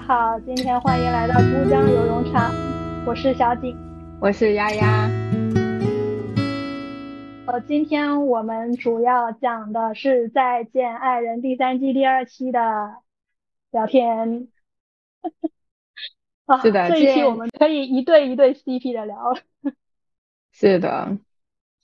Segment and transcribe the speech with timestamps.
[0.00, 2.52] 好，今天欢迎来到珠江游泳场，
[3.06, 3.76] 我是小景，
[4.20, 5.08] 我是丫丫。
[7.46, 12.60] 呃，今天我们主要讲的是《再见爱人》第三季第二期的
[13.72, 14.48] 聊天。
[16.46, 19.40] 啊，是的，这一期我们可以一对一对 CP 的聊了。
[20.52, 21.18] 是的，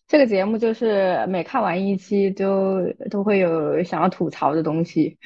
[0.06, 5.18] 这个节目就是每看完一期都都会有想要吐槽的东西。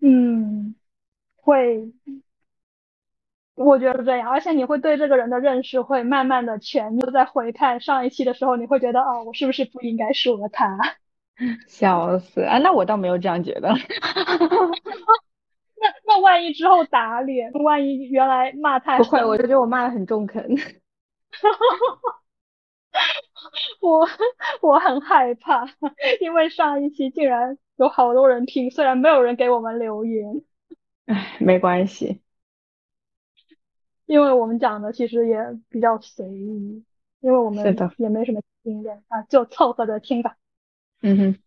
[0.00, 0.74] 嗯，
[1.42, 1.92] 会，
[3.54, 6.98] 我觉得这样，而且你会对这个人的认识会慢慢的全。
[6.98, 10.78] 就在回看上一期的时候，你会觉得，哦，我是不是不应该说他？
[11.66, 12.58] 笑死啊！
[12.58, 13.68] 那我倒没有这样觉得。
[15.82, 20.44] 那那万一之后打脸，万一原来骂太不会，我就觉得我骂的很中肯。
[23.80, 24.06] 我
[24.60, 25.64] 我很害怕，
[26.20, 30.42] 因为上一期竟然有好多人听，虽然没有人给我们留言。
[31.06, 32.20] 唉，没关系，
[34.06, 36.84] 因为我们讲的其实也比较随意，
[37.20, 37.64] 因为我们
[37.98, 40.36] 也没什么经验啊，就凑合着听吧。
[41.02, 41.38] 嗯哼。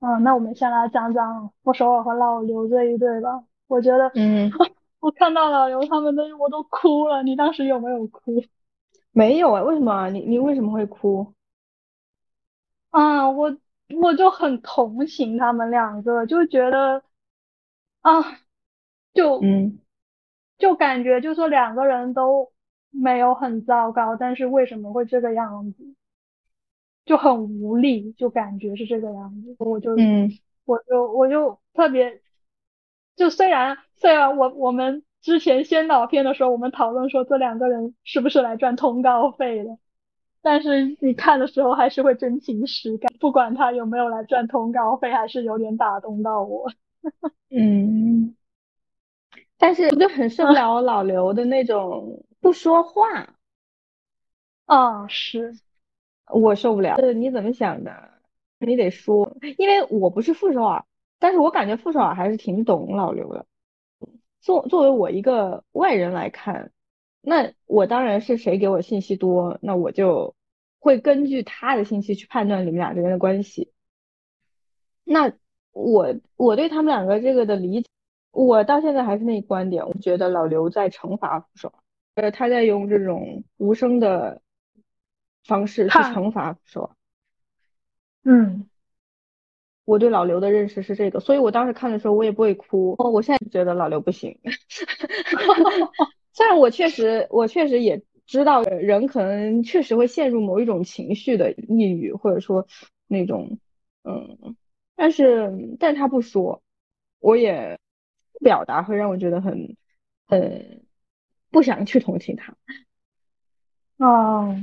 [0.00, 3.44] 嗯，那我们先来讲讲我首尔和老刘这一对吧。
[3.68, 4.50] 我觉得，嗯，
[5.00, 7.22] 我看到老刘他们的，我都哭了。
[7.22, 8.42] 你当时有没有哭？
[9.12, 9.62] 没有啊？
[9.62, 10.10] 为什么？
[10.10, 11.32] 你你为什么会哭？
[12.90, 13.56] 啊，我
[14.02, 17.02] 我就很同情他们两个，就觉得
[18.02, 18.38] 啊，
[19.14, 19.80] 就嗯，
[20.58, 22.52] 就感觉就说两个人都
[22.90, 25.94] 没有很糟糕，但是为什么会这个样子？
[27.04, 30.30] 就很无力，就感觉是这个样子，我就，嗯，
[30.64, 32.22] 我就我就特别，
[33.16, 39.78] 就虽然虽然我我们之前先导片的时候，我们讨论说这两个人是不是来赚通告费的，
[40.42, 46.70] 但是你看的时候还是会真情实感，不管他有没有来赚通告费，还是有点打动到我。
[47.50, 48.34] 嗯，
[49.58, 53.36] 但是我就很受不了我老刘的那种不说话。
[54.66, 55.58] 啊，是。
[56.32, 58.10] 我受不了，是你怎么想的？
[58.58, 60.84] 你得说，因为我不是傅首尔，
[61.18, 63.44] 但是我感觉傅首尔还是挺懂老刘的。
[64.40, 66.72] 作作为我一个外人来看，
[67.20, 70.34] 那我当然是谁给我信息多，那我就
[70.78, 73.72] 会根据他的信息去判断你们俩之间的关系。
[75.04, 75.32] 那
[75.72, 77.88] 我我对他们两个这个的理解，
[78.30, 81.74] 我到现在还是那观点，我觉得老刘在惩罚傅首尔，
[82.14, 84.40] 呃，他在用这种无声的。
[85.44, 86.90] 方式去惩罚是吧？
[88.22, 88.68] 嗯，
[89.84, 92.94] 我对老刘的认识是这个，所以我当时看的时候我也不会哭。
[92.98, 94.38] 哦，我现在觉得老刘不行，
[96.32, 102.68] 虽然我确实我确实也知道人可能确实会陷入某一种情绪的抑郁，或者说
[103.08, 103.58] 那种
[104.04, 104.54] 嗯，
[105.02, 106.62] 但是但他不说，
[107.18, 107.76] 我也
[108.38, 109.76] 表达会让我觉得很
[110.28, 110.84] 很
[111.50, 112.54] 不想去同情他。
[113.98, 114.56] 哦。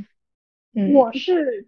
[0.94, 1.68] 我是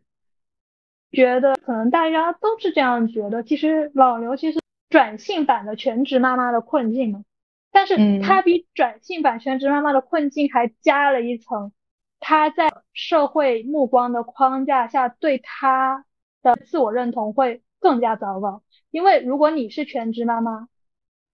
[1.11, 3.43] 觉得，可能大家都是这样觉得。
[3.43, 7.25] 其实老刘其实转性版的全职妈妈的困境嘛，
[7.73, 11.73] 但是他比转性版全职妈妈的困境还加了一层，
[12.21, 16.05] 他在社会目光的框架下对他
[16.41, 18.63] 的自我认同会更加糟糕。
[18.91, 20.69] 因为如果你是全职妈妈，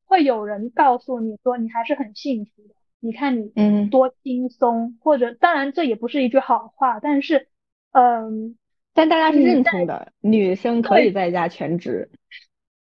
[0.06, 7.50] 会有人告诉你说你还是很幸福的，你看你嗯多轻松，或者当然这也不是一句好话，但是。
[7.94, 8.56] 嗯，
[8.94, 12.12] 但大家是认同的，女生可以在家全职。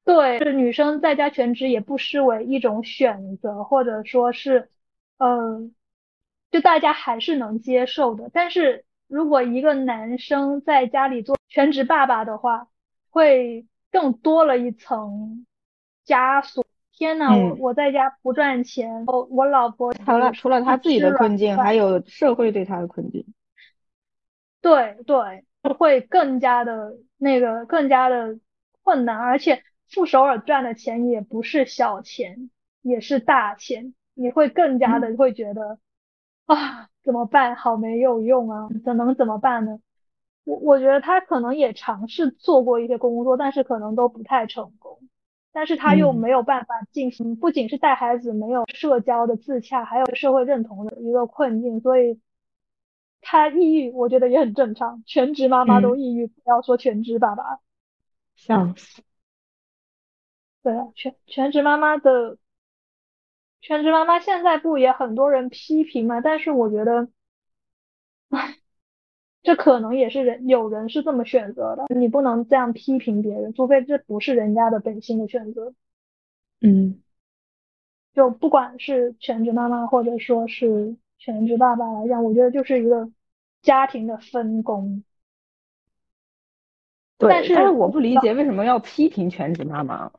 [0.05, 4.69] 对，是女生在家全职也不失为一种选择，或者说是，
[5.19, 5.75] 嗯，
[6.53, 8.31] 就大家还是能接受的。
[8.33, 12.69] 但是如果一个男生在家里做全职爸爸的话，
[13.11, 15.47] 会更多了一层
[16.07, 16.65] 枷锁。
[16.93, 23.25] 天呐，我我在家不赚钱，我我老婆除了除了他自己的困境，还有社会对他的困境。
[24.61, 25.47] 对对，
[25.79, 28.39] 会更加的那个更加的
[28.83, 32.51] 困难，而且傅首尔赚的钱也不是小钱，
[32.83, 35.79] 也是大钱，你会更加的会觉得
[36.45, 37.57] 啊怎么办？
[37.57, 39.79] 好没有用啊，这能怎么办呢？
[40.45, 44.99] 我我觉得他可能也尝试做过一些工作，但是可能都不太成功，
[45.53, 52.21] 但是他又没有办法进行，不仅是带孩子没有社交的自洽，还有社会认同的一个困境，所以。
[53.23, 55.05] 他抑郁，我觉得也很正常。
[55.07, 57.61] 全职妈妈都抑郁，不要说全职爸爸。
[58.35, 59.03] 笑死。
[60.63, 62.39] 对啊，全全职妈妈的
[63.61, 66.23] 全职妈妈现在不也很多人批评嘛？
[66.23, 67.11] 但是我觉得，
[68.31, 68.57] 唉，
[69.43, 71.87] 这可能也是人有人是这么选择的。
[71.95, 75.75] 你不能这样批评别人，除非这不是人家的本心的选择。
[76.61, 77.01] 嗯。
[78.13, 83.09] 就不管是全职妈妈或者说是全职爸爸来讲，我觉得就是一个
[83.63, 85.05] 家庭的分工。
[87.19, 90.11] 对，但是我不理解为什么要批评全职妈妈。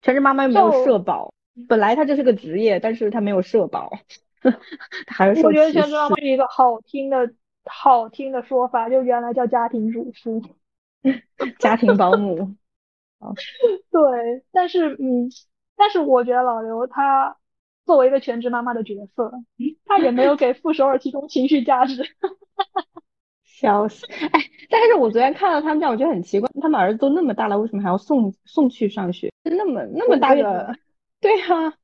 [0.00, 1.34] 全职妈妈又没有社保，
[1.68, 3.98] 本来她就是个职业，但是她没有社保，她
[5.08, 7.32] 还是我觉得全职妈妈是一个好听的
[7.64, 10.42] 好听的说法，就原来叫家庭主妇、
[11.58, 12.54] 家庭保姆。
[13.90, 15.30] 对，但是嗯，
[15.74, 17.36] 但是我觉得老刘他
[17.84, 19.32] 作为一个全职妈妈的角色，
[19.86, 22.04] 他也没有给傅首尔提供情绪价值。
[23.42, 24.06] 笑死！
[24.06, 29.32] 哎，但是我昨天看到他们家，我觉得很奇怪，他们儿子都那么大了，为什么还要送送去上学？
[29.42, 30.76] 那么那么大个，
[31.20, 31.74] 对呀。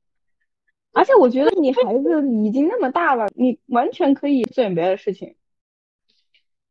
[0.93, 5.35] 而且我觉得你孩子已经那么大了，你完全可以做点别的事情。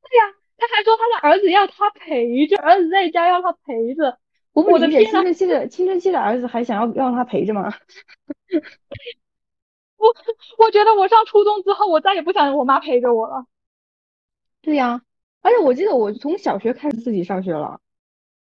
[0.03, 4.19] 对呀，他还说他的儿子要他陪着，儿子在家要他陪着。
[4.53, 7.73] 我不理解青春期的青春期的儿子还想要让他陪着吗？
[9.97, 10.15] 我
[10.59, 13.47] 我觉得我上初中之后，我再也不想我妈陪着我了。
[14.61, 15.03] 对呀，
[15.41, 17.81] 而且我记得我从小学开始自己上学了。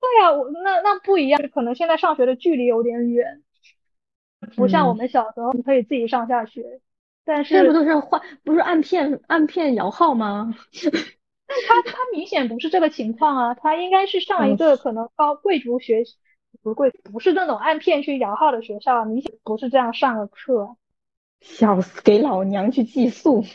[0.01, 3.43] 对呀，我那那不一样，可能现在上学的距离有点远，
[4.57, 6.81] 不像我们小时候你可以自己上下学。
[7.25, 10.55] 但是这不都是换不是按片按片摇号吗？
[11.47, 16.03] 但他他明显不是这个情况啊，他应该是上一个可能高贵族学
[16.63, 20.77] 不贵不是那种按片去摇号的学校，明显不是这样上的课。
[21.41, 23.37] 笑死，给老娘去寄宿。
[23.37, 23.43] 我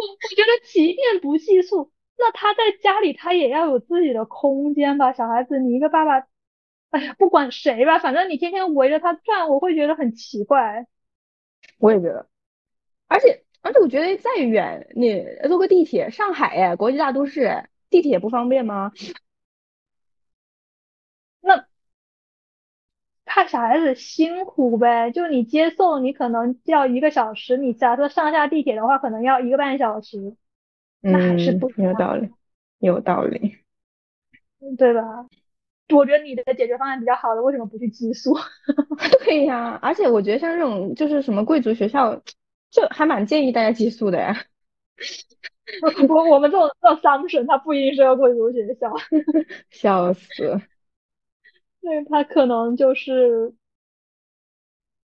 [0.00, 5.12] 我觉得，即便不寄宿，那他在家里他也要有自己的空间吧？
[5.12, 6.26] 小孩子，你一个爸爸，
[6.90, 10.86] 哎呀，不管谁吧，反正你天天围着他转，我会觉得很奇怪。
[11.78, 12.28] 我也觉得，
[13.08, 18.92] 而且而且，我觉得再远，你坐个地铁，上海哎，国际大都市，地铁不方便吗？
[21.42, 21.64] 那。
[23.24, 30.36] 怕小孩子辛苦呗，就你接送，你可能要一个小时，你假设上下地铁的话，可能要一个半小时，
[31.00, 32.30] 那还是不有道理，
[32.78, 33.56] 有道理，
[34.78, 35.26] 对吧？
[35.92, 38.34] 我觉得你的解决方案比较好的，为什么不去寄宿？
[39.24, 42.14] 对呀，而且我觉得像这种就是什么贵族学校，
[42.70, 44.44] 就还蛮建议大家寄宿的呀。
[46.08, 48.92] 我我们这种这种商省，它不一定是要贵族学校，
[49.70, 50.60] 笑死。
[51.80, 53.54] 对他可能就是，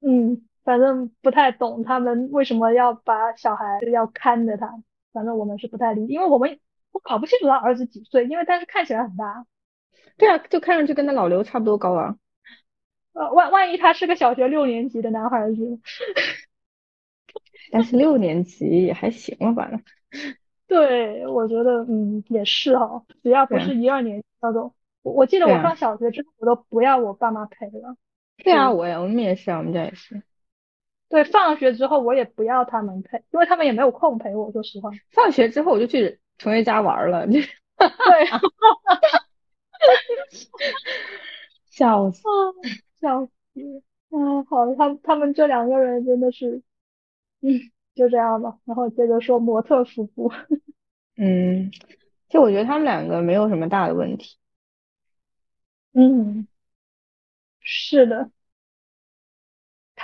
[0.01, 4.83] 嗯，反正不太懂他们为什么要把小孩要看着他，
[5.17, 6.61] 反正我们是不太理解，因为我们
[6.93, 9.47] 我搞不清楚他儿子几岁，因为但是看起来很大。
[10.19, 12.17] 对啊，就看上去跟他老刘差不多高啊。
[13.15, 15.81] 呃，万万一他是个小学六年级的男孩子，
[17.73, 19.71] 但是六年级也还行了吧？
[20.69, 24.75] 对，我觉得嗯也是哈，只要不是一二年级那种。
[25.01, 27.97] 我记得我上小学之后，我都不要我爸妈陪了。
[28.45, 30.23] 对啊，我也我们也是啊，我们家也是。
[31.09, 34.51] 对，放学之后我也不要他们陪，因为他们也没有空陪我。
[34.53, 37.27] 说实话，放学之后我就去同学家玩了。
[37.31, 37.39] 对，
[41.71, 42.23] 笑死，
[43.01, 43.33] 笑死。
[44.11, 46.63] 嗯，好，他他们这两个人真的是，
[47.41, 47.61] 嗯，
[47.95, 48.59] 就这样吧。
[48.65, 50.33] 然后接着说模特夫妇。
[51.17, 51.71] 嗯，
[52.29, 54.37] 就我觉得他们两个没有什么大的问题。
[55.93, 56.47] 嗯，
[57.61, 58.31] 是的，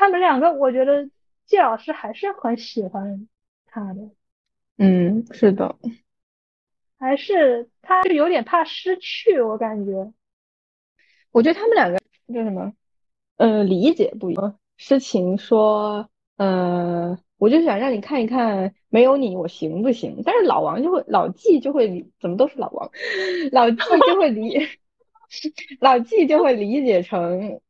[0.03, 1.09] 他们两个，我觉得
[1.47, 3.29] 季老师还是很喜欢
[3.67, 4.11] 他的。
[4.77, 5.77] 嗯，是的，
[6.99, 10.13] 还是他就有点怕失去，我感觉。
[11.31, 12.01] 我觉得他们两个
[12.35, 12.73] 叫什么？
[13.37, 14.59] 呃，理解不一样。
[14.77, 20.21] 诗情说，呃，我就想让你看一看，没有你我行不行？
[20.25, 22.91] 但是老王就会，老季就会理，怎么都是老王，
[23.53, 23.77] 老季
[24.09, 24.59] 就会理。
[25.79, 27.61] 老纪就会理解成，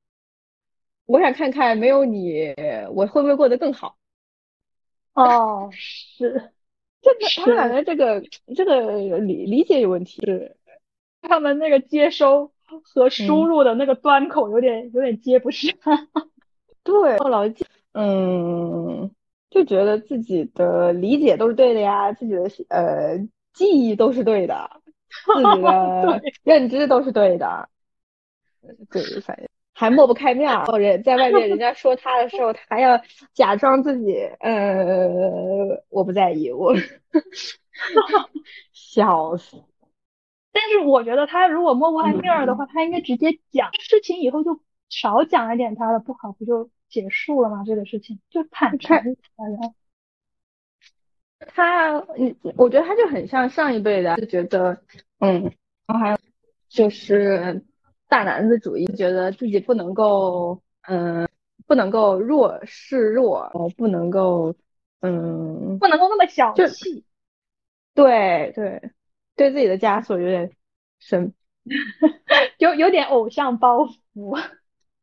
[1.07, 2.55] 我想看看没有你，
[2.93, 3.97] 我会不会过得更好？
[5.15, 6.51] 哦，是，
[7.03, 8.23] 这个他们两个这个
[8.57, 10.57] 这个理理解有问题，是
[11.21, 12.53] 他们那个接收
[12.85, 15.77] 和输入的那个端口有点有点接不上。
[16.83, 19.11] 对，老记，嗯，
[19.51, 23.19] 就觉得自己的理解都是对的呀，自己的呃
[23.53, 24.81] 记忆都是对的。
[25.37, 27.69] 自己的认知都是对的，
[28.91, 30.79] 对，反正还抹不开面儿。
[30.79, 33.01] 人在外面，人家说他的时候，他还要
[33.33, 36.75] 假装自己，呃，我不在意，我
[38.73, 39.63] 笑死。
[40.53, 44.61] 但是我觉得他如果抹不开面儿的话， 他应该直接讲事情，以后就
[44.91, 47.65] 少讲一点他的不好，不就结束了吗？
[47.67, 49.17] 这个事情就坦诚。
[51.55, 54.81] 他，嗯，我觉得他就很像上一辈的，就觉得，
[55.19, 55.43] 嗯，
[55.87, 56.19] 然后还有
[56.69, 57.65] 就是
[58.13, 61.27] 大男子主义，觉得自己不能够，嗯，
[61.67, 64.55] 不能够弱示弱，不能够，
[65.01, 67.07] 嗯，不能够那么小气。
[67.95, 68.91] 对对，
[69.35, 70.51] 对自己的枷锁有点
[70.99, 71.33] 深，
[72.59, 74.39] 有有点偶像包袱。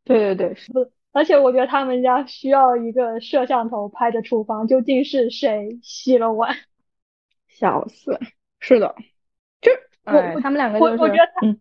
[0.04, 0.72] 对 对对，是。
[1.12, 6.56] 而且我觉得他们家需要一个摄像头拍着厨房，究竟是谁洗了碗？
[7.48, 8.20] 小四，
[8.60, 8.94] 是的，
[9.62, 9.72] 就
[10.06, 11.58] 我他们两个，我我觉得他，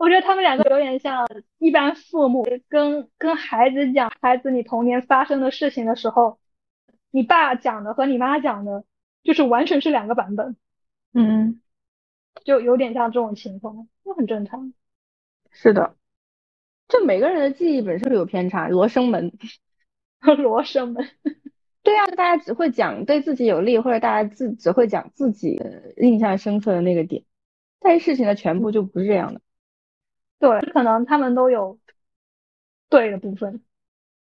[0.00, 1.28] 我觉得他们两个有点像
[1.58, 6.38] 一般父母跟跟孩子讲孩子你童年发生的事情的时候，
[7.10, 8.84] 你爸讲的和你妈讲的，
[9.22, 10.56] 就是完全是两个版本。
[11.12, 11.60] 嗯，
[12.44, 14.72] 就有点像这种情况，就很正常。
[15.50, 15.94] 是的。
[16.88, 19.34] 就每个人的记忆本身就有偏差，罗生门，
[20.38, 21.06] 罗生门，
[21.82, 25.60] 对啊，大家只会讲对自己有利，或者大家自只会讲自己
[25.98, 27.22] 印象深刻的那个点，
[27.80, 29.42] 但是事情的全部就不是这样的。
[30.40, 31.78] 对，可能他们都有
[32.88, 33.62] 对的部分。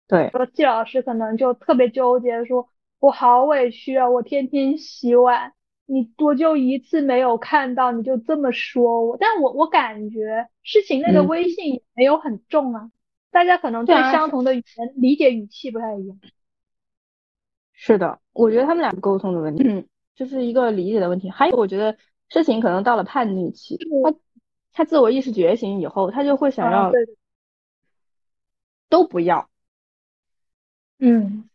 [0.08, 2.68] 对，说季老师可能就特别纠结，说
[2.98, 5.52] 我好委屈啊，我天天洗碗。
[5.88, 12.90] 你我就一次没有看到，你就这么说我，但我我感觉事情那个微信也没有很重啊，
[13.30, 16.18] 大家可能对相同的语言理解语气不太一样。
[17.72, 21.30] 是的，我觉得他们俩沟通的问题，嗯就是一个理解的问题。
[21.30, 21.96] 还有，我觉得
[22.30, 24.12] 事情可能到了叛逆期，他
[24.76, 26.92] 他自我意识觉醒以后，他就会想要
[28.90, 29.48] 都不要，
[30.98, 31.48] 嗯，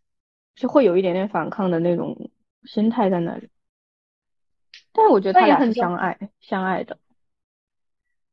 [0.55, 2.31] 是会有一点点反抗的那种
[2.63, 3.49] 心态在那里。
[4.91, 6.97] 但是我觉得他俩很相爱，相爱的。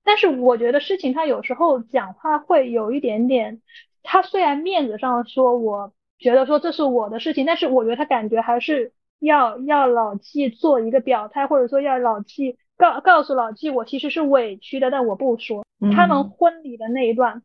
[0.02, 3.60] 但是我觉得事情他有时候讲话会有一点点，
[4.02, 15.66] 他虽然面子上说我觉得说这是我的事情，但是我觉得他感觉还是要要老纪做一个表态，或者说要老纪告告诉老纪我其实是委屈的，但我不说。
[15.94, 17.42] 他们婚礼的那一段，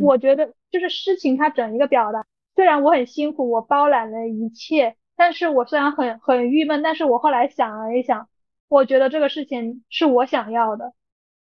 [0.00, 8.28] 我觉得就是事情他整一个表达，虽然我很辛苦，我包揽了一切，但是我虽然很很郁闷，但是我后来想了一想。
[8.70, 10.92] 我觉得这个事情是我想要的，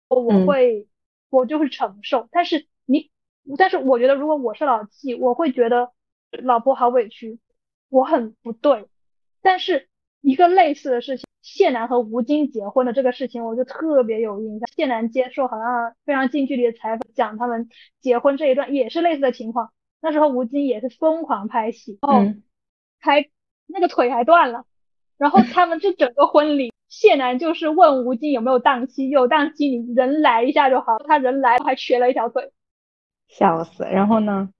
[0.08, 0.88] 我会，
[1.30, 2.28] 我就会承受。
[2.32, 3.12] 但是你，
[3.56, 5.92] 但是我觉得如果我是老纪，我会觉得
[6.32, 7.38] 老婆好委屈，
[7.88, 8.88] 我很不对。
[9.40, 9.88] 但是
[10.22, 14.68] 一个类似的事情，谢楠和吴京结婚的这个事情，我就特别有印象。
[14.74, 17.68] 谢楠接受好像非常近距离的采访，讲他们
[18.00, 19.70] 结婚这一段也是类似的情况。
[20.00, 22.34] 那时候吴京也是疯狂拍戏，哦，
[22.98, 23.28] 还
[23.66, 24.64] 那个腿还断了，
[25.18, 26.72] 然后他们这整个婚礼。
[26.88, 30.98] 谢楠就是问吴京有没有档期，有档期你人来一下就好。
[31.08, 32.52] 他人来还瘸了一条腿，
[33.28, 33.82] 笑死。
[33.84, 34.50] 然后呢，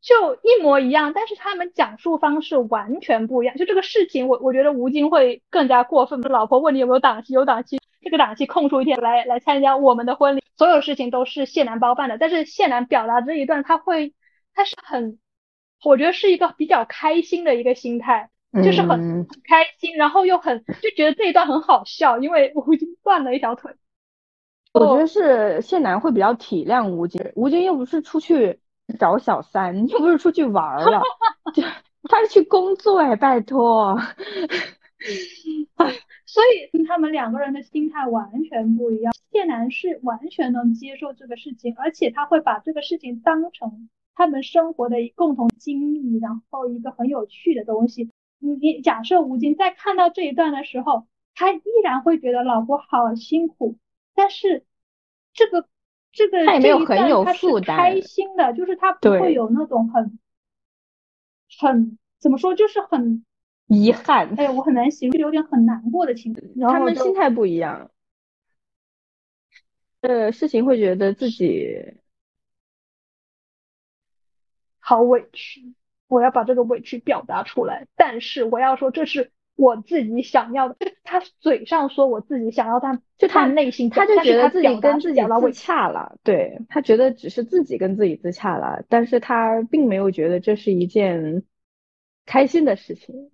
[0.00, 3.56] 就一模一样，但是他们讲述方式完全不一样。
[3.56, 6.20] 就这个事情，我我觉得吴京会更加过分。
[6.22, 12.18] 老婆问你有没有档期，有档期，这个档期空出一天来来参加我们的婚礼，所有事情都是谢楠包办的。
[12.18, 14.14] 但是谢楠表达这一段，他会
[14.54, 15.18] 他是很，
[15.84, 18.30] 我觉得是一个比较开心的一个心态。
[18.64, 23.70] 就是很很开心，然后又很就觉得这一段很好笑，因为吴京断了一条腿。
[24.72, 28.58] 我觉得是谢楠会比较体谅吴京，吴京又不是出去
[28.98, 31.02] 找小三， 又不是出去玩了，
[31.54, 31.62] 就
[32.04, 33.98] 他是去工作哎，拜托。
[35.76, 35.92] 唉，
[36.26, 39.12] 所以他们两个人的心态完全不一样。
[39.30, 48.10] 谢楠是完全能接受这个事情，而且他会把这个事情当成他们生活的共同经历，然后一个很有趣的东西。
[48.40, 53.76] 你你假设吴京在看到这一段的时候，他依然会觉得老婆好辛苦，
[54.16, 54.64] 但是
[55.34, 55.68] 这个
[56.12, 60.18] 这个他也没有很有负担开心的，就是他不会有那种很
[61.60, 63.24] 很怎么说，就是很
[63.66, 64.34] 遗憾。
[64.36, 66.54] 哎呀，我很难形容，有点很难过的情绪。
[66.60, 67.90] 他们心态不一样，
[70.00, 71.98] 呃，事情会觉得自己
[74.78, 75.74] 好委屈。
[76.08, 80.76] 我要把这个委屈表达出来，但是我要说这是我自己想要的。
[81.02, 86.16] 他嘴上说我自己想要，但就他内心他就觉得自己跟自己自洽了。
[86.22, 91.42] 对他觉得只是自己跟自己自洽了，但是他并没有觉得这是一件
[92.24, 93.32] 开心的事情。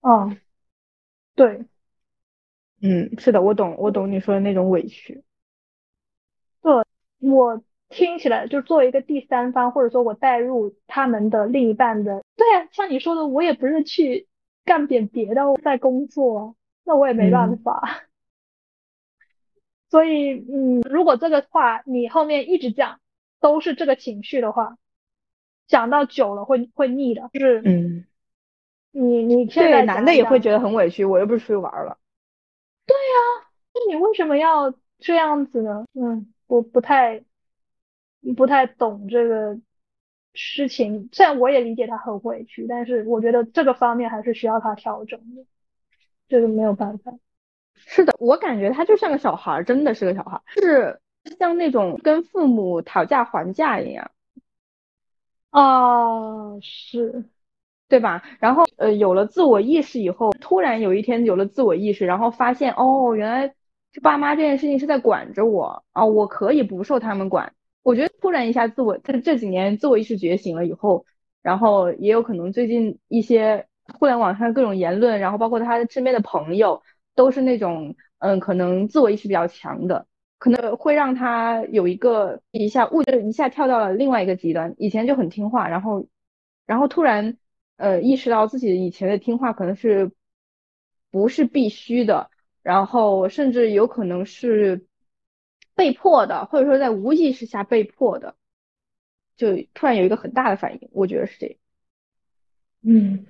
[0.00, 0.34] 哦，
[1.34, 1.66] 对，
[2.80, 5.22] 嗯，是的，我懂，我懂你说的那种委屈。
[6.62, 6.72] 对，
[7.20, 7.62] 我。
[7.92, 14.26] 听起来就作为一个第三方，或者说我带入他们的另一半的，对啊，像你说的，我也不是去
[14.64, 18.02] 干点别的，在工作，那我也没办法。
[19.90, 22.98] 所以，嗯，如果这个话你后面一直讲
[23.40, 24.76] 都是这个情绪的话，
[25.68, 27.30] 讲到久了会会腻的。
[27.32, 28.06] 就是，嗯，
[28.90, 31.98] 你你现在男的也会觉得很委屈，我又不是出去玩了。
[32.86, 34.74] 对呀，那你为什么要？
[35.04, 35.84] 这样子呢？
[35.94, 37.24] 嗯，我不太
[38.36, 39.58] 不太懂这个
[40.34, 41.08] 事情。
[41.12, 45.44] 虽然我也理解他很委屈，但是我觉得这个方面还是需要他调整的。
[46.28, 47.12] 这个没有办法。
[47.74, 51.00] 是的，我感觉他就像个小孩，真的是个小孩，是
[51.38, 54.10] 像那种跟父母讨价还价一样。
[55.50, 57.24] 啊，是。
[57.88, 58.22] 对吧？
[58.40, 63.54] 然后呃，有了自我意识以后，突然有一天有了自我意识，然后发现哦，原来
[63.92, 67.52] 这爸妈这件事情是在管着我啊，我可以不受他们管。
[67.82, 71.04] 我觉得突然一下自我这这几年自我意识觉醒了以后，
[71.42, 73.66] 然后也有可能最近一些
[73.98, 76.82] 互联网上各种言论，然后包括他身边的朋友，
[77.14, 80.06] 都是那种嗯，可能自我意识比较强的，
[80.38, 86.06] 可能会让他有一个一下物就一下跳到了另外一个极端，以前就很听话，然后
[86.66, 87.36] 然后突然。
[87.78, 90.12] 呃，意识到自己以前的听话可能是
[91.10, 92.30] 不是必须的，
[92.62, 94.86] 然后甚至有可能是
[95.74, 98.36] 被迫的，或者说在无意识下被迫的，
[99.36, 101.58] 就突然有一个很大的反应，我觉得是这。
[102.82, 103.26] 嗯，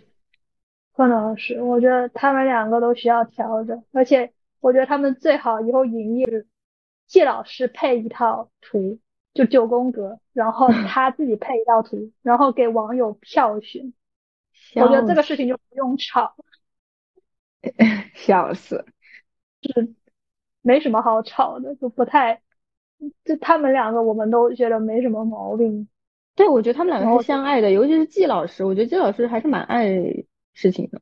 [0.95, 6.27] 可能是，我觉得他们两个都需要调整，而且我觉得他们最好以后营业，
[7.07, 8.99] 季老师配一套图，
[9.35, 13.93] 就九宫格，然后 他自己配一套图，然后给网友票选。
[14.75, 16.35] 我觉得这个事情就不用吵，
[18.15, 18.87] 笑死，
[19.61, 19.95] 是
[20.63, 22.41] 没什么好吵的，就不太，
[23.25, 25.89] 就他们两个我们都觉得没什么毛病。
[26.35, 29.89] 对，我觉得他们两个是相爱的，尤其是季老师，我觉得季老师还是蛮爱
[30.55, 31.01] 事情的。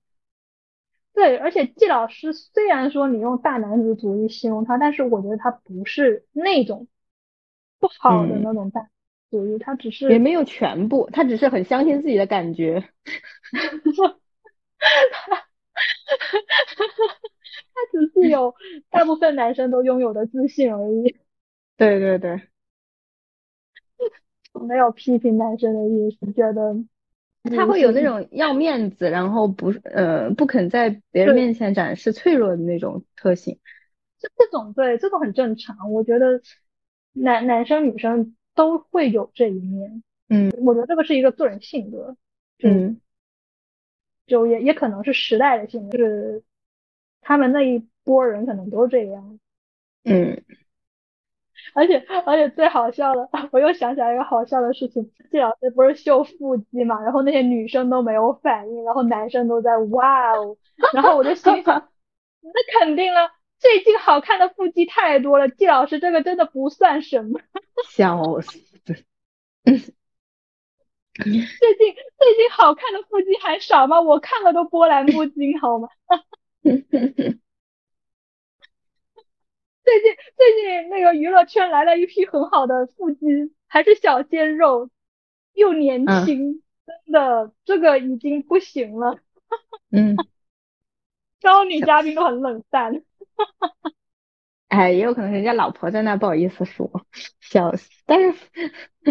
[1.15, 6.89] 对，而且季老师虽然说你用大男子主义形容他，但是我觉得他不是那种
[7.79, 8.89] 不好的那种大。
[9.31, 12.83] 主义，他只是也没有全部，他只是很相信自己的感觉。
[17.93, 18.55] 他 只是有
[18.91, 21.17] 大部分男生都拥有的自信而已。
[21.77, 22.43] 对对对，
[24.67, 26.77] 没有批评男生的意思，觉得
[27.57, 33.59] 他会有那种要面子，然后不呃不肯在别人面前展示脆弱的那种特性。
[34.19, 36.41] 这这种对这种很正常，我觉得
[37.13, 38.37] 男男生女生。
[38.53, 42.17] 都会有这一面，嗯，我觉得这个是一个个人性格，
[42.63, 43.01] 嗯，
[44.27, 46.43] 就也也可能是时代的性格，就是
[47.21, 49.39] 他们那一波人可能都这样，
[50.05, 50.43] 嗯，
[51.75, 60.57] 而且而且最好笑的， 我又想起来一个好笑的事情，季老师不是秀腹肌嘛，然后那些女生都没有反应，然后男生都在哇哦，
[60.95, 61.89] 然后我就心想，
[62.43, 63.31] 那肯定了。
[63.59, 67.39] 最近好看的腹肌太多了，季老师这个真的不算什么。
[67.91, 68.59] 笑死！
[69.63, 69.85] 最近
[71.19, 74.01] 最近好看的腹肌还少吗？
[74.01, 75.91] 我看了都波澜不惊，好吗？
[79.83, 84.91] 最近最近那个娱乐圈来了一批很好的腹肌，还是小鲜肉，
[85.55, 89.19] 又年轻，真的这个已经不行了。
[89.91, 90.17] 嗯，
[91.41, 93.03] 招女嘉宾都很冷淡。
[94.69, 97.05] 哎，也有可能人家老婆在那不好意思说，
[97.41, 97.91] 笑死。
[98.07, 98.39] 但是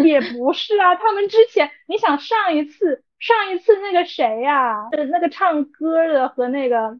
[0.02, 6.98] 也不是啊，他们之前，你想上一次，上一次那个谁呀，那个唱歌的和那个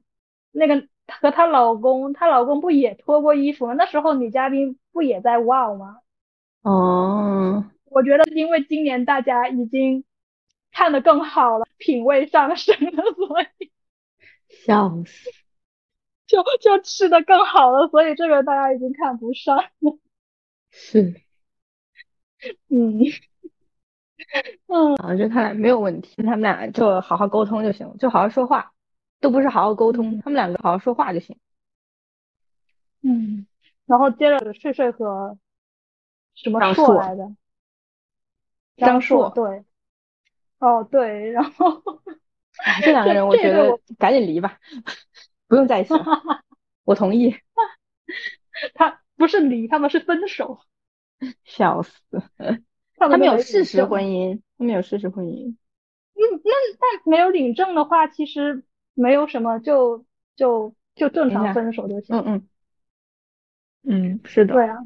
[0.52, 0.86] 那个
[1.20, 3.74] 和她老公，她老公不也脱过衣服吗？
[3.74, 5.98] 那时候女嘉宾不也在哇吗？
[6.62, 10.04] 哦，我觉得因为今年大家已经
[10.72, 13.70] 看得更好了，品味上升了，所以
[14.66, 15.30] 笑死。
[16.26, 19.64] 就就吃的更好了，所以这个大家已经看不上了。
[20.70, 21.14] 是，
[22.70, 23.00] 嗯，
[24.68, 28.72] 嗯，我觉得他俩没有问题，他们俩就好好沟通就行，就好好说话，
[29.20, 31.38] 都不是好好沟通，他们两个好好说话就行。
[33.02, 33.46] 嗯，
[33.86, 35.38] 然后接着睡睡和
[36.34, 37.34] 什么硕来的？
[38.76, 39.64] 张硕，对，
[40.58, 41.82] 哦对，然后
[42.82, 44.58] 这两个人我觉得赶紧离吧。
[45.48, 45.92] 不用在一起，
[46.84, 47.36] 我同意。
[48.74, 50.60] 他不是离，他们是分手。
[51.44, 51.92] 笑死！
[52.96, 55.56] 他们有事实婚姻，他们有事实婚姻。
[56.14, 58.64] 嗯，那但没有领证的话，其实
[59.00, 60.04] 没有什么，就
[60.36, 62.16] 就就正常分手就行。
[62.16, 62.48] 嗯嗯
[63.82, 64.52] 嗯，是的。
[64.54, 64.76] 对啊。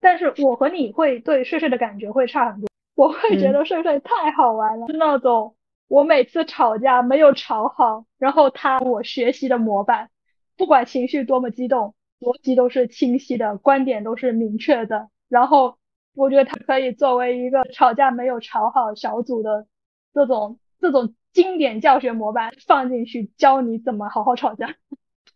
[0.00, 5.54] 但是我和你会对睡睡的感觉会差很多，我会觉得睡睡太好玩了，是那种。
[5.86, 10.08] 我每次吵架没有吵好，然后他我学习的模板，
[10.56, 15.10] 不管情绪多么激动，逻辑都是清晰的，观点都是明确的。
[15.28, 15.76] 然后
[16.14, 19.66] 我觉得他可以作为一个吵架没有吵好小组的
[20.14, 24.74] 这种这种经典教学模板放进去，教你怎么好好吵架。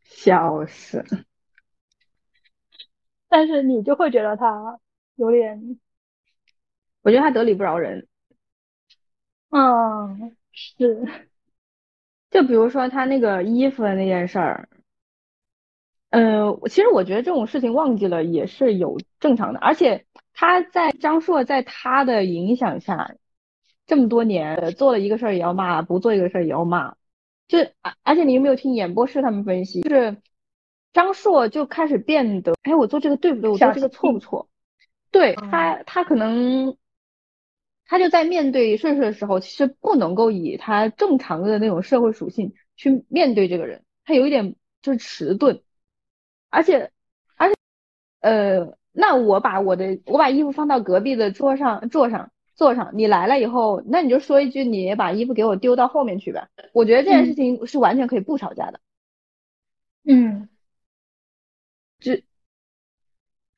[0.04, 1.04] 笑死！
[3.28, 4.78] 但是你就会觉得他
[5.16, 5.78] 有点，
[7.02, 8.06] 我觉得他得理不饶人。
[9.50, 11.06] 嗯，是，
[12.30, 14.68] 就比如说他那个衣服的那件事儿，
[16.10, 23.14] 嗯，其实我觉得这种事情忘记了也是有正常的，而且他在张硕在他的影响下，
[23.86, 26.94] 这么多年做了一个事儿也要骂，不做一个事儿也要骂，
[27.48, 30.16] 就而而且你有没有听演播室他们分析，就是
[30.92, 33.50] 张硕就开始变得，哎，我做这个对不对？
[33.50, 34.48] 我做这个错不错？
[35.10, 36.76] 对他，他可能。
[37.88, 45.62] 他就在面对顺顺的时候，其实不能够以他正常的那种社会属性去面对这个人，他有一点就是迟钝，
[46.50, 46.90] 而且
[47.36, 47.54] 而且
[48.18, 56.48] 呃，那我把我的我把衣服放到隔壁的桌上桌上坐上，你来了以后，那你就说一句，你把衣服给我丢到后面去呗。
[56.72, 58.80] 我觉得这件事情是完全可以不吵架的。
[60.04, 60.48] 嗯，
[62.00, 62.24] 这，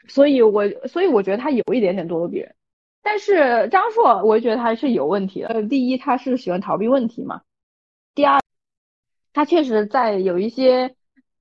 [0.08, 2.54] 所以我所以我觉得他有一点点咄咄逼人。
[3.00, 5.48] 但是张硕，我觉得他是有问题的。
[5.48, 7.42] 呃，第一，他是喜欢逃避问题嘛；
[8.14, 8.40] 第二，
[9.32, 10.96] 他确实在有一些，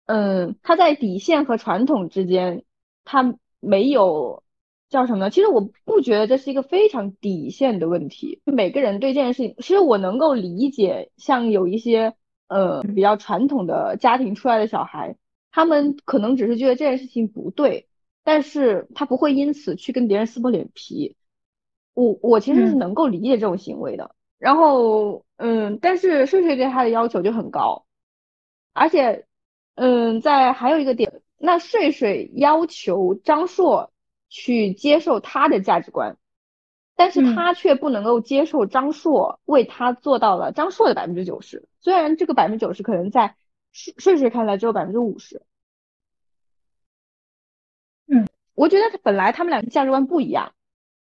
[0.05, 2.63] 嗯，他在底线和传统之间，
[3.03, 4.43] 他没有
[4.89, 5.29] 叫什么呢？
[5.29, 8.41] 其实我不觉得这是一个非常底线的问题。
[8.45, 12.13] 每个人对这件事情，其实我能够理解，像有一些
[12.47, 15.17] 呃比较传统的家庭出来的小孩，
[15.51, 17.87] 他们可能只是觉得这件事情不对，
[18.23, 21.15] 但是他不会因此去跟别人撕破脸皮。
[21.93, 27.85] 我我其实是能够理解这种行为的，然后嗯，但是睡睡对他的要求就很高，
[28.73, 29.25] 而且
[29.75, 33.91] 嗯，在还有一个点，那睡睡要求张硕
[34.29, 36.17] 去接受他的价值观，
[36.95, 43.35] 但是他却不能够接受张硕为他做到了张硕的百分之九十，虽然这个百分之九十可能在
[43.71, 45.41] 睡睡睡看来只有百分之五十，
[48.07, 50.53] 嗯，我觉得他本来他们两个价值观不一样。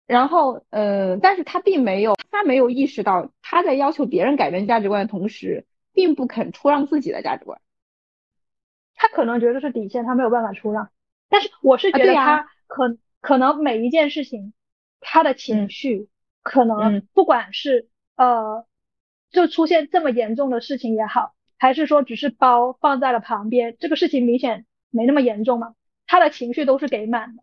[0.07, 7.59] 然后，嗯，但是他并没有，他没有意识到他在要求别人改变价值观的同时，并不肯出让自己的价值观。
[8.95, 10.91] 他可能觉得是底线，他没有办法出让。
[11.31, 14.53] 但是我是觉得他可可能每一件事情，
[15.01, 16.11] 他的情绪
[16.43, 18.67] 可能不管是呃，
[19.31, 25.75] 就出现这么严重的事情也好，还是说只是包放在了旁边，这个事情明显没那么严重嘛，
[26.07, 27.43] 他的情绪都是给满的。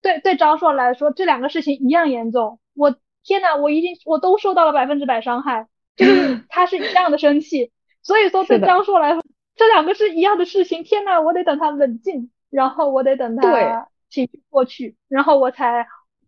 [0.00, 2.58] 对对，张硕来说，这两个事情一样严重。
[2.74, 7.70] 我天呐，我一定我都受到了百分之百伤害，就是 他是一样的生气。
[8.02, 9.22] 所以说，对张硕来说，
[9.54, 10.82] 这两个是一样的事情。
[10.82, 15.86] 天呐，我得等他冷静，然后我得等他情绪过去，然后我才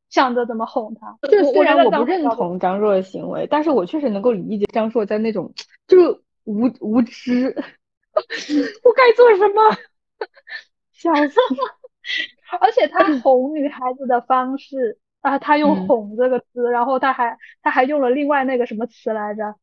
[0.09, 1.17] 想着怎么哄他。
[1.29, 5.53] 就虽然我不认同张硕的行为，但是我确实能够理解张硕在那种
[5.87, 7.55] 就是无无知，
[8.83, 9.77] 我该做什么，
[10.93, 11.39] 笑死。
[12.61, 19.55] 而且他哄女孩子的方式啊，他用“哄”这个词，然后他还他还用了另外那个什么词来着？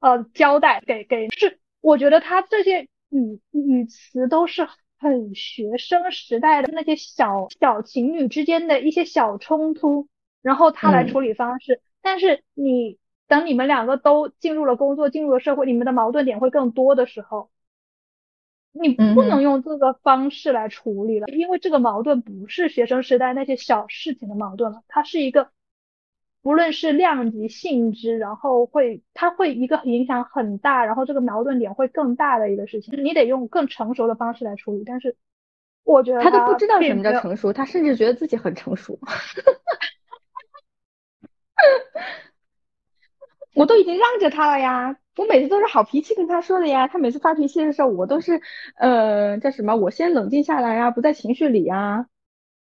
[0.00, 4.66] 呃，交代给给是，我觉得他这些语语词都是
[5.02, 10.08] 很学生时代的那些小小情侣之间的一些小冲突，
[10.42, 11.82] 然后他来处理方式。
[12.00, 17.50] 但是你等你们两个都进入了工作，进入了社会，你们的矛盾点会更多的时候。
[18.74, 25.50] 你不能用这个方式来处理了，因为这个矛盾不是学生时代那些小事情的矛盾了，它是一个，
[26.42, 34.82] 不论是量级、性质，然后会，它会一个影响很大，然后这个矛盾点会更大的一个事情，你得用更成熟的方式来处理。
[34.84, 35.16] 但是，
[35.84, 38.98] 我觉得他都不知道什么叫成熟，他甚至觉得自己很成熟。
[43.54, 44.96] 我都已经让着他了呀。
[45.16, 48.40] 我每次都是好脾气跟他说的呀，他每次发脾气的时候，我都是，
[48.76, 49.76] 呃，叫什么？
[49.76, 52.06] 我先冷静下来呀，不在情绪里呀。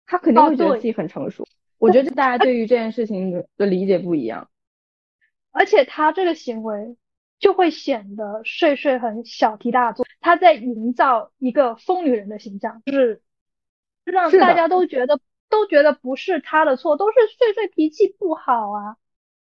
[0.07, 1.47] 他肯定会觉得自己很成熟。
[1.79, 4.49] 我觉得大家对于这件事情的理解不一样。
[5.51, 6.97] 而且他这个行为
[7.39, 13.23] 就会显得睡睡很小题大做，他在营造一个疯女人的形象，就是
[14.05, 18.97] 让大家都觉得都觉得不是他的错，都是睡睡脾气不好啊。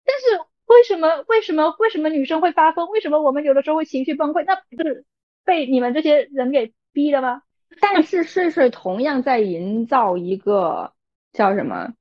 [0.05, 0.45] 但是。
[0.69, 1.25] 为什么？
[1.27, 1.75] 为什么？
[1.79, 2.89] 为什么女生会发疯？
[2.89, 4.45] 为什么我们有的时候会情绪崩溃？
[4.45, 5.03] 那不是
[5.43, 7.41] 被你们这些人给逼的吗？
[7.81, 10.93] 但是睡睡同样在营造一个
[11.33, 11.95] 叫什么，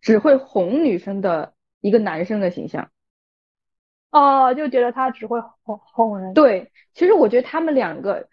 [0.00, 2.90] 只会哄女生的一个男生的形象。
[4.10, 6.34] 哦，就觉得他只会哄哄人。
[6.34, 8.28] 对，其实我觉得他们两个，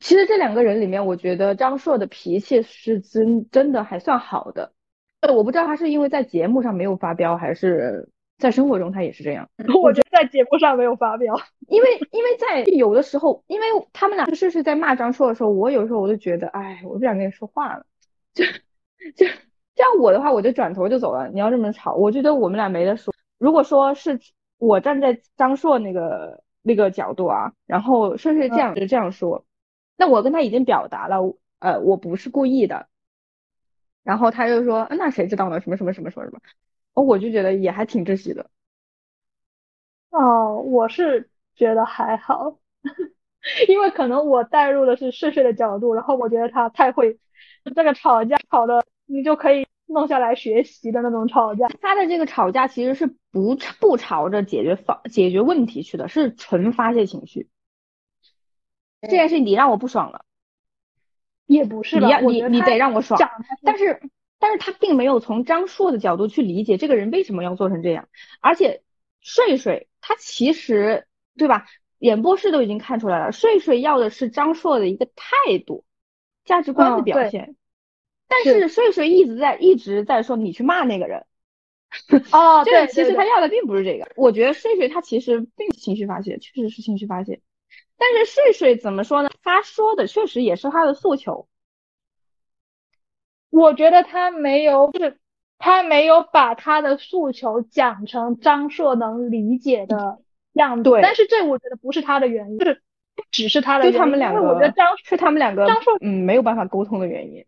[0.00, 4.72] 其实这两个人里面，我觉得张硕的脾气是真真的还算好的。
[5.20, 8.08] 呃，我不知道他是因为在节目上没有发飙，还是。
[8.38, 9.48] 在生活中他也是这样。
[9.80, 11.36] 我觉得在节目上没有发飙，
[11.68, 17.86] 因为因为在有的时候，因为他们俩是是在骂张硕的时候，我有时候我就觉得，哎，我不想跟你说话了，
[18.34, 18.44] 就
[19.14, 19.26] 就
[19.74, 21.28] 像我的话，我就转头就走了。
[21.28, 23.14] 你要这么吵，我觉得我们俩没得说。
[23.38, 24.20] 如果说是
[24.58, 29.44] 我站在张硕那个那个角度啊，然后顺顺这样就这样说，
[29.96, 32.86] 那我跟他已经表达了，呃，我不是故意的。
[34.02, 35.60] 然后他就说，那谁知道呢？
[35.60, 36.40] 什么什么什么什么什么？
[36.94, 38.50] 哦，我就觉得也还挺窒息的。
[40.10, 42.58] 哦，我是觉得还好，
[43.68, 47.18] 因为可能我带入的是睡睡的角度，然后我觉得他太会
[47.74, 51.68] 这个吵架吵的，你就可以弄下来学习的那种吵架。
[51.80, 57.48] 他的这个吵架其实是不不朝着解决方解决问题去的，是纯发泄情绪。
[59.02, 60.24] 这件事你让我不爽了，
[61.46, 63.18] 也不是你要你你得让我爽，
[63.62, 64.00] 但是
[64.38, 68.08] 但是他并没有从张硕的角度去理解这个人为什么要做成这样，
[68.40, 68.82] 而且
[69.20, 69.88] 睡睡。
[70.00, 71.66] 他其实对吧？
[71.98, 75.84] 演播室都已经看出来了，睡睡要的是张硕的一个态度、
[76.44, 77.54] 价值观的表现。
[78.44, 81.24] 但是睡睡一直在一直在说你去骂那个人。
[82.32, 84.08] 哦，对，其实他要的并不是这个。
[84.16, 87.40] 我觉得睡睡他其实并情绪发泄，确实是情绪发泄。
[87.98, 89.30] 但是睡睡怎么说呢？
[89.42, 91.48] 他说的确实也是他的诉求。
[93.50, 95.18] 我觉得他没有就是。
[95.64, 100.18] 他没有把他的诉求讲成张硕能理解的
[100.54, 102.82] 样子，但是这我觉得不是他的原因，就是
[103.14, 107.44] 不只是他的原因，他们两个，我觉得张是他们两个张硕嗯没有办法沟通的原因。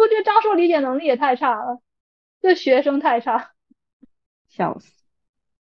[0.00, 1.80] 我觉得张硕理解能力也太差了，
[2.40, 3.52] 这学生太差，
[4.48, 4.90] 笑死，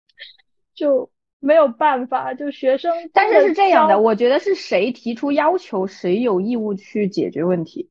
[0.74, 2.92] 就没有办法，就学生。
[3.14, 7.90] 但是是这样的，我觉得是谁提出要求，谁有义务去解决问题。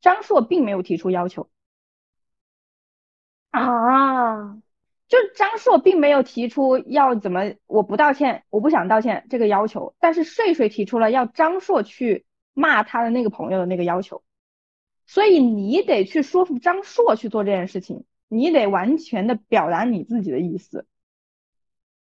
[0.00, 1.48] 张硕并没有提出要求。
[3.50, 4.54] 啊，
[5.08, 14.22] 就张硕并没有提出要怎么我不道歉，我不想道歉这个要求，但是睡睡提出了要张硕去骂他的那个朋友的那个要求，
[15.06, 20.86] 所以你得去说服张硕去做这件事情，你得完全的表达你自己的意思。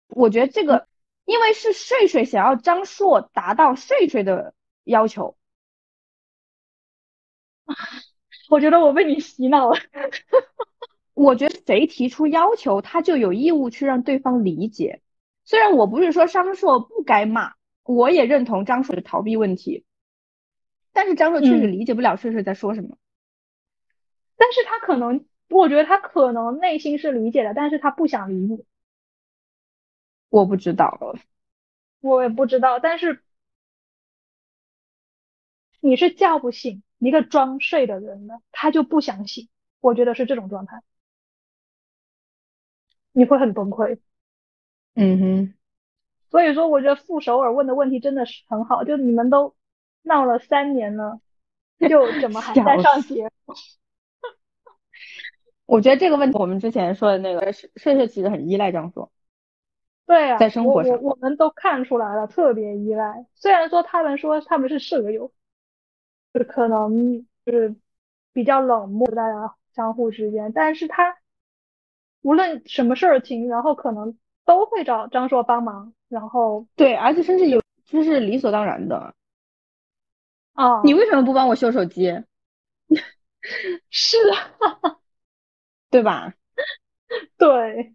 [0.08, 0.86] 我觉得这个，
[1.24, 5.36] 因为是睡睡想要张硕达到睡睡的要求，
[8.50, 9.78] 我觉得我被你洗脑了。
[11.14, 15.02] 我觉得谁提出要求，他就有义务去让对方理解。
[15.44, 17.52] 虽然我不是说张硕不该骂，
[17.84, 19.84] 我也认同张硕的逃避问题，
[20.92, 22.96] 但是张硕确实理解不了睡睡在说什么。
[24.36, 28.64] 但是他可能，我觉得他可能内心是理解的，但是他不想理你。
[30.28, 30.98] 我不知道，
[32.00, 32.78] 我也不知道。
[32.80, 33.22] 但是
[35.80, 39.48] 你是叫不醒一个装睡的人的，他就不想醒。
[39.80, 40.82] 我觉得是这种状态。
[43.14, 43.98] 你会很崩溃，
[44.94, 45.54] 嗯哼，
[46.30, 49.54] 所以说我觉得傅首尔问的问题真的是很好，就你们都
[50.02, 51.20] 闹了三年了，
[51.78, 53.30] 就 怎么还在上学？
[55.66, 59.10] 我觉得这个问题我们之前说的那个是睡睡其实很依赖张硕，
[60.06, 63.26] 对啊，在生活上我我们都看出来了，特别依赖。
[63.34, 65.32] 虽然说他们说他们是舍友，
[66.34, 67.74] 就可能就是
[68.32, 71.16] 比较冷漠，大家相互之间，但是他。
[72.24, 79.12] 无论什么事情，然后可能都会找张硕帮忙，然后对，而且甚至有就是理所当然的。
[80.54, 82.10] 哦，你为什么不帮我修手机？
[83.90, 84.98] 是啊，
[85.90, 86.34] 对吧？
[87.36, 87.94] 对，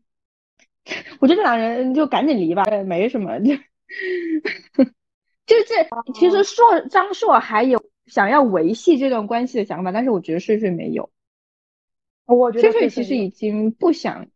[1.19, 3.55] 我觉得这两人就赶紧离吧，没什么， 就
[5.45, 5.87] 就这。
[6.13, 11.09] 其实硕张硕还有想要维系这段关系的想法，但是我觉得睡睡没有。
[12.25, 14.27] 我觉得睡睡其实已经不想，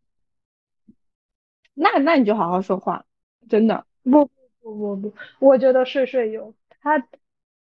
[1.74, 3.04] 那那你就好好说话，
[3.50, 4.32] 真的不不
[4.62, 7.06] 不不不，我觉得睡睡有他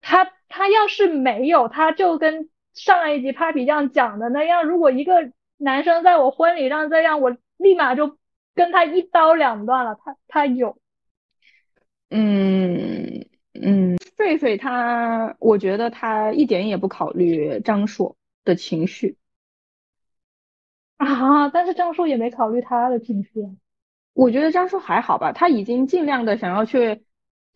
[0.01, 8.19] 他他要是没有，他就跟上一集 Papi 酱讲的那样，如果一个男生在我婚礼上这样，我立马就
[8.55, 9.97] 跟他一刀两断了。
[10.05, 10.79] 他他有，
[12.11, 19.17] 嗯嗯，狒狒他，我觉得他一点也不考虑张硕的情绪。
[20.99, 21.51] 啊！
[21.51, 23.31] 但是张硕也没考虑他的情绪。
[24.15, 27.03] 我觉得张硕还好吧，他已经尽量的想要去，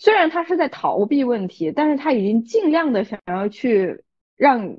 [0.01, 4.03] 虽然他是在逃避问题，但是他已经尽量的想要去
[4.35, 4.79] 让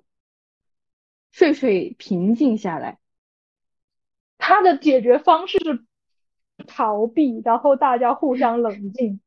[1.30, 2.98] 睡睡平静下来。
[4.40, 5.86] 他的解决方式是
[6.66, 9.22] 逃避，然后大家互相冷静。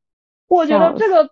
[0.49, 1.31] 我觉得这个，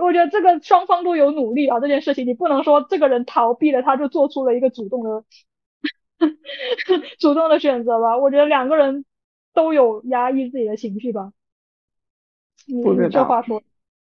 [0.00, 1.80] 我觉得这个双方都有努力啊。
[1.80, 5.24] 这件事情你不能说这个人逃避了，他就做出了一个主动的。
[7.18, 9.04] 主动的选择吧，我觉得两个人
[9.52, 11.32] 都有压抑自己的情绪吧？
[12.84, 13.60] 不知道这话说，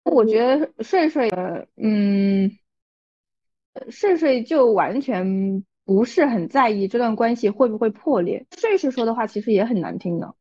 [0.05, 2.51] 我觉得睡睡，呃，嗯，
[3.91, 8.47] 睡睡就完全不是很在意这段关系会不会破裂。
[8.57, 10.35] 睡睡说的话其实也很难听的，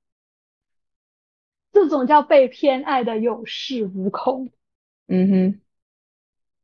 [1.72, 4.52] 这种叫被偏爱的有恃无恐。
[5.08, 5.62] 嗯哼。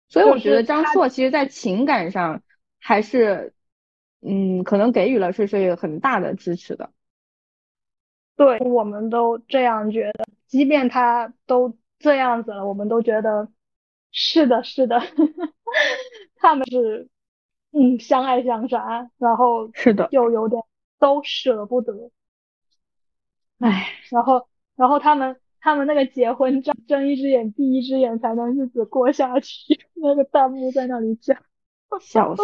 [0.09, 2.41] 所以我觉得张硕其实在情感上
[2.79, 3.53] 还是，
[4.21, 6.91] 嗯，可能给予了睡睡很大的支持的。
[8.37, 13.49] 对，我们都这样觉得，即便他都这样子了，我们都觉得
[14.11, 14.99] 是的，是的，
[16.37, 17.09] 他们是
[17.71, 20.63] 嗯相爱相杀，然后是的，又有点
[20.99, 22.11] 都舍不得，
[23.59, 29.55] 唉，然后然后他们他们那个结婚照睁一只眼闭一只眼才能日子过下去，
[29.95, 31.37] 那个弹幕在那里讲，
[31.99, 32.43] 笑死！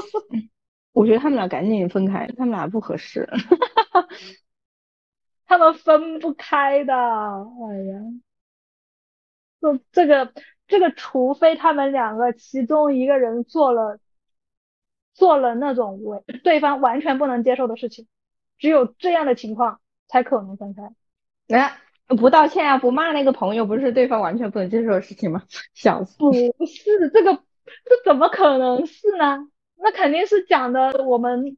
[0.93, 3.27] 我觉得他们俩赶紧分开，他们俩不合适。
[5.45, 7.99] 他们分不开的，哎呀，
[9.63, 10.33] 就这个
[10.67, 13.97] 这个，除非他们两个其中一个人做了
[15.13, 18.07] 做了那种为对方完全不能接受的事情，
[18.57, 20.83] 只有这样的情况才可能分开。
[21.55, 25.43] 哎，不道歉啊，不骂那个朋友，不是对方完全不能接受的事情吗？
[25.73, 26.17] 笑死！
[26.17, 26.33] 不
[26.65, 29.47] 是这个，这怎么可能是呢？
[29.77, 31.57] 那肯定是讲的我们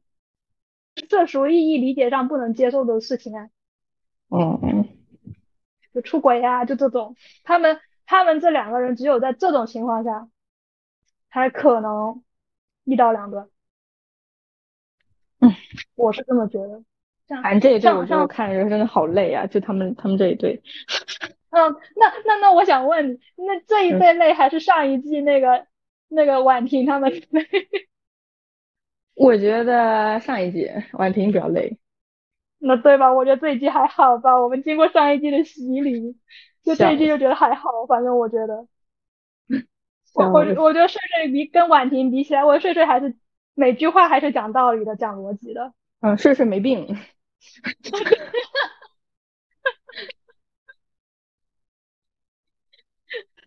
[0.94, 3.48] 世俗意义理解上不能接受的事情啊。
[4.28, 4.88] 嗯，
[5.94, 10.28] 就出轨呀、就这种，他们他们这两个人只有在这种情况下，
[11.30, 12.22] 才可能
[12.84, 13.48] 一刀两断。
[15.40, 15.52] 嗯，
[15.96, 16.82] 我是这么觉得。
[17.28, 20.62] 像反正这一对我觉得看着真的好累啊，就他们他们这一对。
[21.50, 25.66] 嗯，那那那我想问你，那这一对累还是上一季那个
[26.08, 27.46] 那个婉婷他们累？
[29.14, 31.78] 我觉得上一季婉婷比较累，
[32.66, 33.12] 那对吧？
[33.12, 36.16] 我觉得这一季还好吧，我们经过上一季的洗礼，
[36.64, 38.66] 就这一季就觉得还好，反正我觉得。
[40.14, 43.14] 我我我觉得睡睡比跟婉婷比起来，我睡睡还是
[43.54, 45.72] 每句话还是讲道理的，讲逻辑的。
[46.00, 46.96] 嗯，睡睡没病。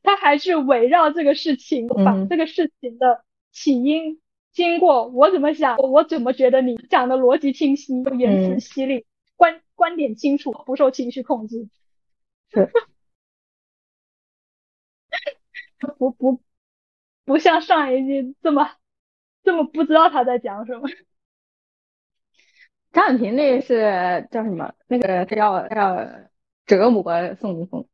[0.02, 4.20] 他还是围绕这个事情，把嗯这个事情的起因、
[4.52, 9.06] 经过，我怎么想，我怎么觉得你讲的逻辑清晰，又言辞嗯犀利，
[9.40, 11.70] 观观点清楚，不受情绪控制。
[12.52, 12.70] 是，
[15.98, 16.42] 不不
[17.24, 18.76] 不像上一季这么
[19.44, 20.90] 这么不知道他在讲什么。
[22.92, 24.74] 张婉婷那是叫什么？
[24.88, 26.06] 那个要要
[26.66, 27.88] 折磨宋宁峰。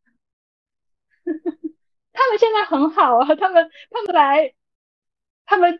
[2.11, 4.55] 他们现在很好啊，他们他们来，
[5.45, 5.79] 他们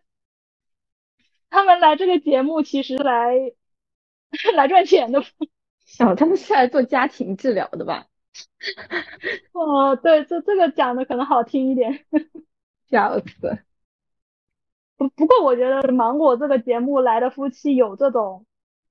[1.49, 3.33] 他们来这个节目其实来
[4.55, 5.23] 来赚钱的。
[5.97, 8.07] 笑，他们是来做家庭治疗的吧？
[9.53, 12.05] 哦，对，这这个讲的可能好听一点。
[12.89, 13.57] 笑死！
[14.97, 18.45] 不不过我觉得芒果这个节目来的夫妻有这种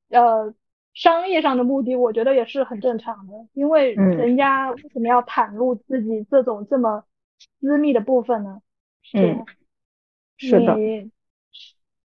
[0.09, 0.55] 呃
[0.93, 7.05] 商业上的目的，我觉得也是很正常的，因为嗯人家为什么要袒露自己这种这么
[7.61, 8.61] 私密的部分呢？
[9.03, 9.47] 是嗯
[10.37, 11.11] 是的，你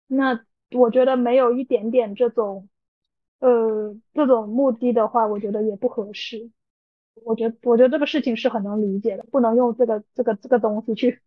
[0.07, 2.68] 那我觉得没有一点点这种
[3.39, 6.49] 呃这种目的的话，我觉得也不合适。
[7.25, 11.21] 我觉得我觉得这个事情是很能理解的，不能用这个这个这个东西去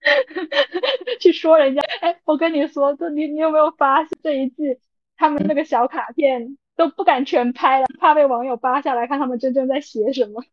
[1.20, 1.80] 去说人家。
[2.00, 4.78] 哎，我跟你说，这你你有没有发现这一季
[5.16, 10.44] 他们那个小卡片都不敢全拍了，怕被网友扒下来看他们真正在写什么？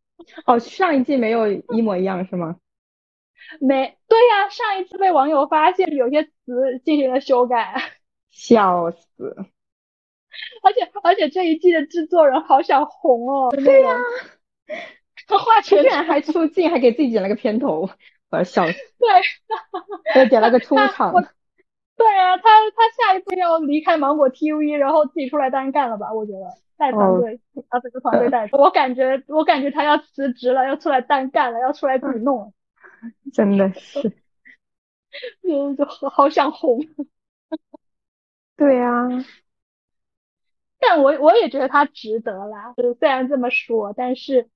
[0.45, 2.57] 哦，上一季没有一模一样是吗？
[3.61, 7.79] 没，对呀，上一次被网友发现有些词进行了修改。
[8.31, 9.35] 笑死！
[10.63, 13.95] 而且而且这一季的制作人好想红哦，对呀、
[15.27, 17.89] 画他全居然还出镜，还给自己剪了个片头，
[18.29, 18.73] 我要笑死！
[18.99, 19.09] 对，
[20.13, 21.13] 还剪了个出场，
[21.95, 26.13] 对啊，他他下一步要离开芒果 TV，然后自己出来单干了吧？
[26.13, 26.39] 我觉得
[26.77, 27.39] 带团队，
[27.69, 32.51] 把整个团队带出，我感觉我感觉他要辞职了，要出来单干了，要出来自己弄了，
[33.33, 34.11] 真的是。
[35.47, 36.79] 嗯就好好想红。
[38.55, 39.07] 对啊，
[40.89, 44.47] 但我我也觉得他值得啦，就是虽然这么说，但是，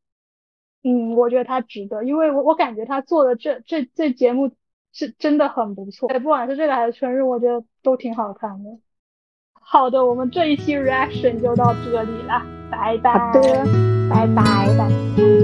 [0.81, 4.51] 嗯，我觉得他值得，因为我我感觉他做的这这这节目
[4.93, 8.69] 是真的很不错，不管是这个还是春日，我觉得都挺好看的。
[9.53, 13.11] 好的，我们这一期 reaction 就到这里了，拜拜。
[13.11, 13.41] 好的，
[14.09, 14.43] 拜拜。
[14.43, 15.40] 拜拜。